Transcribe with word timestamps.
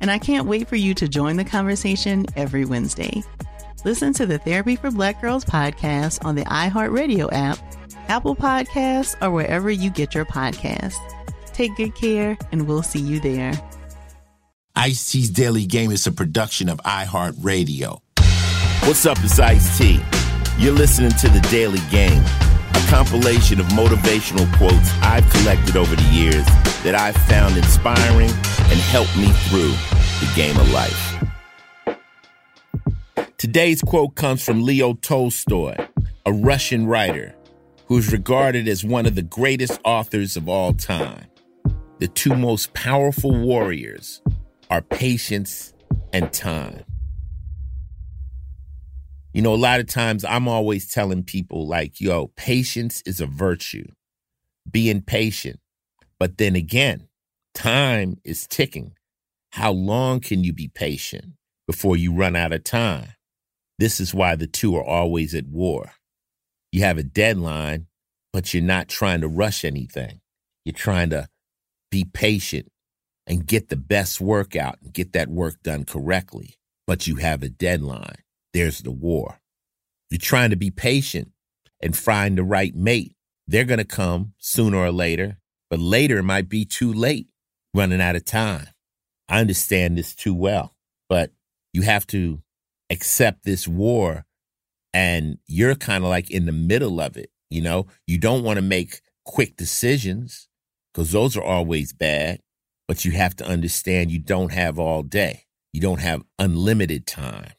and 0.00 0.10
I 0.10 0.18
can't 0.18 0.46
wait 0.46 0.68
for 0.68 0.76
you 0.76 0.94
to 0.94 1.08
join 1.08 1.36
the 1.36 1.44
conversation 1.44 2.26
every 2.36 2.64
Wednesday. 2.64 3.22
Listen 3.84 4.12
to 4.14 4.26
the 4.26 4.38
Therapy 4.38 4.76
for 4.76 4.90
Black 4.90 5.20
Girls 5.20 5.44
podcast 5.44 6.24
on 6.24 6.34
the 6.34 6.44
iHeartRadio 6.44 7.28
app, 7.32 7.58
Apple 8.08 8.36
Podcasts, 8.36 9.16
or 9.22 9.30
wherever 9.30 9.70
you 9.70 9.90
get 9.90 10.14
your 10.14 10.24
podcasts. 10.24 10.96
Take 11.52 11.76
good 11.76 11.94
care, 11.94 12.36
and 12.52 12.66
we'll 12.66 12.82
see 12.82 13.00
you 13.00 13.20
there. 13.20 13.52
Ice 14.76 15.10
T's 15.10 15.30
Daily 15.30 15.66
Game 15.66 15.90
is 15.90 16.06
a 16.06 16.12
production 16.12 16.68
of 16.68 16.78
iHeartRadio. 16.78 18.00
What's 18.84 19.04
up, 19.04 19.18
it's 19.22 19.38
Ice 19.38 19.78
T. 19.78 20.00
You're 20.58 20.74
listening 20.74 21.10
to 21.12 21.28
The 21.28 21.40
Daily 21.50 21.80
Game, 21.90 22.22
a 22.80 22.88
compilation 22.88 23.60
of 23.60 23.66
motivational 23.68 24.50
quotes 24.56 24.92
I've 25.02 25.28
collected 25.30 25.76
over 25.76 25.94
the 25.94 26.10
years 26.10 26.44
that 26.82 26.94
I've 26.94 27.16
found 27.16 27.56
inspiring 27.56 28.30
and 28.30 28.80
helped 28.90 29.16
me 29.16 29.28
through 29.48 29.70
the 30.20 30.32
game 30.34 30.56
of 30.56 30.70
life. 30.70 31.24
Today's 33.38 33.82
quote 33.82 34.14
comes 34.14 34.44
from 34.44 34.62
Leo 34.62 34.94
Tolstoy, 34.94 35.74
a 36.26 36.32
Russian 36.32 36.86
writer 36.86 37.34
who 37.86 37.98
is 37.98 38.12
regarded 38.12 38.68
as 38.68 38.84
one 38.84 39.06
of 39.06 39.14
the 39.14 39.22
greatest 39.22 39.80
authors 39.84 40.36
of 40.36 40.48
all 40.48 40.72
time. 40.72 41.26
The 41.98 42.08
two 42.08 42.34
most 42.34 42.72
powerful 42.72 43.32
warriors 43.32 44.22
are 44.70 44.82
patience 44.82 45.74
and 46.12 46.32
time. 46.32 46.84
You 49.32 49.42
know, 49.42 49.54
a 49.54 49.56
lot 49.56 49.80
of 49.80 49.86
times 49.86 50.24
I'm 50.24 50.48
always 50.48 50.90
telling 50.90 51.22
people, 51.22 51.66
like, 51.66 52.00
yo, 52.00 52.28
patience 52.36 53.02
is 53.06 53.20
a 53.20 53.26
virtue. 53.26 53.86
Being 54.70 55.02
patient 55.02 55.60
but 56.20 56.36
then 56.36 56.54
again, 56.54 57.08
time 57.54 58.18
is 58.22 58.46
ticking. 58.46 58.92
How 59.52 59.72
long 59.72 60.20
can 60.20 60.44
you 60.44 60.52
be 60.52 60.68
patient 60.68 61.32
before 61.66 61.96
you 61.96 62.12
run 62.12 62.36
out 62.36 62.52
of 62.52 62.62
time? 62.62 63.14
This 63.78 63.98
is 63.98 64.14
why 64.14 64.36
the 64.36 64.46
two 64.46 64.76
are 64.76 64.84
always 64.84 65.34
at 65.34 65.46
war. 65.46 65.92
You 66.70 66.82
have 66.82 66.98
a 66.98 67.02
deadline, 67.02 67.86
but 68.34 68.52
you're 68.52 68.62
not 68.62 68.86
trying 68.86 69.22
to 69.22 69.28
rush 69.28 69.64
anything. 69.64 70.20
You're 70.64 70.74
trying 70.74 71.10
to 71.10 71.26
be 71.90 72.04
patient 72.04 72.68
and 73.26 73.46
get 73.46 73.70
the 73.70 73.76
best 73.76 74.20
work 74.20 74.54
out 74.54 74.76
and 74.82 74.92
get 74.92 75.14
that 75.14 75.28
work 75.28 75.62
done 75.62 75.84
correctly. 75.84 76.56
But 76.86 77.06
you 77.06 77.16
have 77.16 77.42
a 77.42 77.48
deadline. 77.48 78.22
There's 78.52 78.80
the 78.80 78.90
war. 78.90 79.40
You're 80.10 80.18
trying 80.18 80.50
to 80.50 80.56
be 80.56 80.70
patient 80.70 81.30
and 81.80 81.96
find 81.96 82.36
the 82.36 82.44
right 82.44 82.74
mate. 82.74 83.14
They're 83.46 83.64
going 83.64 83.78
to 83.78 83.84
come 83.84 84.34
sooner 84.38 84.78
or 84.78 84.92
later 84.92 85.40
but 85.70 85.78
later 85.78 86.18
it 86.18 86.24
might 86.24 86.48
be 86.48 86.64
too 86.64 86.92
late, 86.92 87.28
running 87.72 88.00
out 88.00 88.16
of 88.16 88.24
time. 88.24 88.66
I 89.28 89.40
understand 89.40 89.96
this 89.96 90.14
too 90.14 90.34
well, 90.34 90.74
but 91.08 91.30
you 91.72 91.82
have 91.82 92.06
to 92.08 92.42
accept 92.90 93.44
this 93.44 93.68
war 93.68 94.26
and 94.92 95.38
you're 95.46 95.76
kind 95.76 96.02
of 96.02 96.10
like 96.10 96.28
in 96.30 96.46
the 96.46 96.52
middle 96.52 97.00
of 97.00 97.16
it. 97.16 97.30
You 97.48 97.62
know, 97.62 97.86
you 98.06 98.18
don't 98.18 98.42
want 98.42 98.56
to 98.56 98.62
make 98.62 99.00
quick 99.24 99.56
decisions 99.56 100.48
because 100.92 101.12
those 101.12 101.36
are 101.36 101.42
always 101.42 101.92
bad, 101.92 102.40
but 102.88 103.04
you 103.04 103.12
have 103.12 103.36
to 103.36 103.46
understand 103.46 104.10
you 104.10 104.18
don't 104.18 104.52
have 104.52 104.78
all 104.78 105.04
day. 105.04 105.44
You 105.72 105.80
don't 105.80 106.00
have 106.00 106.24
unlimited 106.40 107.06
time. 107.06 107.52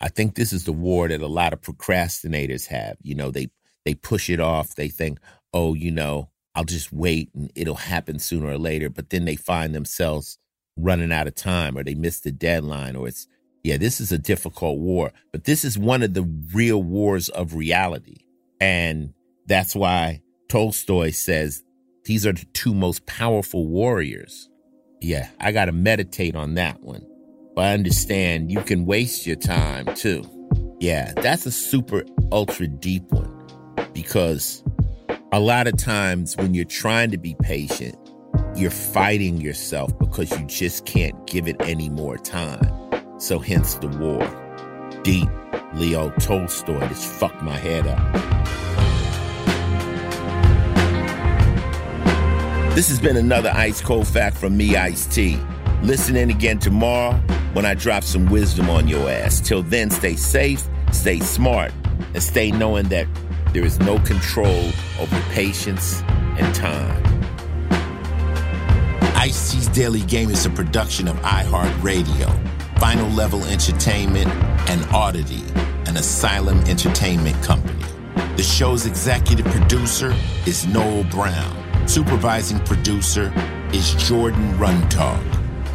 I 0.00 0.08
think 0.08 0.34
this 0.34 0.52
is 0.52 0.64
the 0.64 0.72
war 0.72 1.08
that 1.08 1.20
a 1.20 1.26
lot 1.26 1.52
of 1.52 1.60
procrastinators 1.60 2.66
have. 2.66 2.96
You 3.02 3.14
know, 3.14 3.30
they 3.30 3.48
they 3.84 3.94
push 3.94 4.30
it 4.30 4.40
off. 4.40 4.74
They 4.74 4.88
think, 4.88 5.18
"Oh, 5.52 5.74
you 5.74 5.90
know, 5.90 6.30
I'll 6.58 6.64
just 6.64 6.92
wait 6.92 7.30
and 7.36 7.52
it'll 7.54 7.76
happen 7.76 8.18
sooner 8.18 8.48
or 8.48 8.58
later. 8.58 8.90
But 8.90 9.10
then 9.10 9.24
they 9.24 9.36
find 9.36 9.72
themselves 9.72 10.38
running 10.76 11.12
out 11.12 11.28
of 11.28 11.36
time 11.36 11.78
or 11.78 11.84
they 11.84 11.94
miss 11.94 12.18
the 12.18 12.32
deadline 12.32 12.96
or 12.96 13.06
it's, 13.06 13.28
yeah, 13.62 13.76
this 13.76 14.00
is 14.00 14.10
a 14.10 14.18
difficult 14.18 14.80
war. 14.80 15.12
But 15.30 15.44
this 15.44 15.64
is 15.64 15.78
one 15.78 16.02
of 16.02 16.14
the 16.14 16.28
real 16.52 16.82
wars 16.82 17.28
of 17.28 17.54
reality. 17.54 18.24
And 18.60 19.14
that's 19.46 19.76
why 19.76 20.20
Tolstoy 20.48 21.10
says 21.10 21.62
these 22.06 22.26
are 22.26 22.32
the 22.32 22.44
two 22.54 22.74
most 22.74 23.06
powerful 23.06 23.68
warriors. 23.68 24.48
Yeah, 25.00 25.28
I 25.38 25.52
got 25.52 25.66
to 25.66 25.72
meditate 25.72 26.34
on 26.34 26.54
that 26.54 26.82
one. 26.82 27.06
But 27.58 27.64
I 27.64 27.72
understand 27.72 28.52
you 28.52 28.60
can 28.60 28.86
waste 28.86 29.26
your 29.26 29.34
time 29.34 29.92
too. 29.96 30.22
Yeah, 30.78 31.12
that's 31.16 31.44
a 31.44 31.50
super 31.50 32.04
ultra 32.30 32.68
deep 32.68 33.10
one 33.10 33.48
because 33.92 34.62
a 35.32 35.40
lot 35.40 35.66
of 35.66 35.76
times 35.76 36.36
when 36.36 36.54
you're 36.54 36.64
trying 36.64 37.10
to 37.10 37.18
be 37.18 37.34
patient, 37.42 37.96
you're 38.54 38.70
fighting 38.70 39.40
yourself 39.40 39.90
because 39.98 40.30
you 40.38 40.46
just 40.46 40.86
can't 40.86 41.26
give 41.26 41.48
it 41.48 41.56
any 41.62 41.88
more 41.88 42.16
time. 42.16 42.62
So, 43.18 43.40
hence 43.40 43.74
the 43.74 43.88
war. 43.88 44.22
Deep 45.02 45.28
Leo 45.74 46.10
Tolstoy 46.20 46.78
just 46.86 47.12
fucked 47.12 47.42
my 47.42 47.56
head 47.56 47.88
up. 47.88 48.14
This 52.76 52.88
has 52.88 53.00
been 53.00 53.16
another 53.16 53.50
Ice 53.52 53.80
Cold 53.80 54.06
Fact 54.06 54.36
from 54.36 54.56
me, 54.56 54.76
Ice 54.76 55.06
T. 55.06 55.36
Listen 55.82 56.14
in 56.14 56.30
again 56.30 56.60
tomorrow 56.60 57.20
when 57.52 57.64
I 57.64 57.74
drop 57.74 58.04
some 58.04 58.26
wisdom 58.26 58.70
on 58.70 58.88
your 58.88 59.10
ass. 59.10 59.40
Till 59.40 59.62
then, 59.62 59.90
stay 59.90 60.16
safe, 60.16 60.66
stay 60.92 61.20
smart, 61.20 61.72
and 62.14 62.22
stay 62.22 62.50
knowing 62.50 62.88
that 62.88 63.06
there 63.52 63.64
is 63.64 63.78
no 63.80 63.98
control 64.00 64.70
over 65.00 65.20
patience 65.32 66.02
and 66.38 66.54
time. 66.54 67.04
Ice 69.16 69.66
Daily 69.78 70.02
Game 70.02 70.30
is 70.30 70.46
a 70.46 70.50
production 70.50 71.06
of 71.06 71.16
iHeartRadio, 71.16 72.28
Final 72.78 73.08
Level 73.10 73.44
Entertainment, 73.44 74.28
and 74.68 74.84
Oddity, 74.86 75.44
an 75.86 75.96
Asylum 75.96 76.58
Entertainment 76.60 77.40
company. 77.42 77.84
The 78.36 78.42
show's 78.42 78.86
executive 78.86 79.46
producer 79.46 80.14
is 80.46 80.66
Noel 80.66 81.04
Brown. 81.04 81.88
Supervising 81.88 82.58
producer 82.60 83.32
is 83.72 83.94
Jordan 84.08 84.52
Runtagh. 84.54 85.22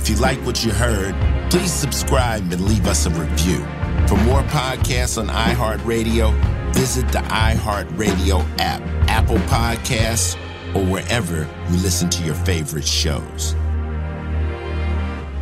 If 0.01 0.09
you 0.09 0.15
like 0.17 0.39
what 0.39 0.65
you 0.65 0.71
heard, 0.71 1.15
please 1.53 1.71
subscribe 1.71 2.51
and 2.51 2.61
leave 2.61 2.87
us 2.87 3.05
a 3.05 3.11
review. 3.11 3.59
For 4.07 4.17
more 4.23 4.41
podcasts 4.45 5.19
on 5.19 5.27
iHeartRadio, 5.27 6.33
visit 6.73 7.07
the 7.09 7.19
iHeartRadio 7.19 8.43
app, 8.57 8.81
Apple 9.07 9.37
Podcasts, 9.37 10.35
or 10.75 10.83
wherever 10.83 11.47
you 11.69 11.77
listen 11.77 12.09
to 12.09 12.23
your 12.23 12.33
favorite 12.33 12.87
shows. 12.87 13.53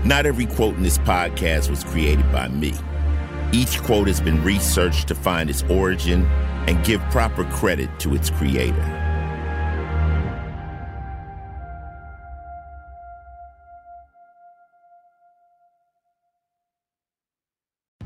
Not 0.04 0.26
every 0.26 0.48
quote 0.48 0.76
in 0.76 0.84
this 0.84 0.98
podcast 0.98 1.70
was 1.70 1.86
created 1.86 2.30
by 2.30 2.50
me. 2.50 2.74
Each 3.54 3.82
quote 3.82 4.08
has 4.08 4.20
been 4.20 4.44
researched 4.44 5.08
to 5.08 5.16
find 5.16 5.50
its 5.50 5.64
origin 5.70 6.26
and 6.68 6.84
give 6.84 7.00
proper 7.04 7.46
credit 7.46 7.90
to 8.02 8.16
its 8.16 8.30
creator. 8.30 9.01